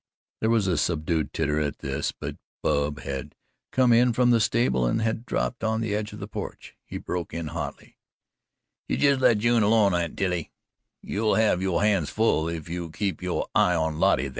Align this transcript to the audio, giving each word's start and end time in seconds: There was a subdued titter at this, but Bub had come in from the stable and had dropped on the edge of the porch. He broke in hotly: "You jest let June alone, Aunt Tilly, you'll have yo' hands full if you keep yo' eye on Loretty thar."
There 0.39 0.49
was 0.49 0.65
a 0.65 0.79
subdued 0.79 1.31
titter 1.31 1.59
at 1.59 1.77
this, 1.77 2.11
but 2.11 2.35
Bub 2.63 3.01
had 3.01 3.35
come 3.71 3.93
in 3.93 4.13
from 4.13 4.31
the 4.31 4.39
stable 4.39 4.87
and 4.87 4.99
had 4.99 5.27
dropped 5.27 5.63
on 5.63 5.79
the 5.79 5.93
edge 5.93 6.11
of 6.11 6.17
the 6.17 6.27
porch. 6.27 6.75
He 6.83 6.97
broke 6.97 7.35
in 7.35 7.49
hotly: 7.49 7.99
"You 8.89 8.97
jest 8.97 9.21
let 9.21 9.37
June 9.37 9.61
alone, 9.61 9.93
Aunt 9.93 10.17
Tilly, 10.17 10.51
you'll 11.03 11.35
have 11.35 11.61
yo' 11.61 11.77
hands 11.77 12.09
full 12.09 12.49
if 12.49 12.67
you 12.67 12.89
keep 12.89 13.21
yo' 13.21 13.45
eye 13.53 13.75
on 13.75 13.99
Loretty 13.99 14.23
thar." 14.29 14.29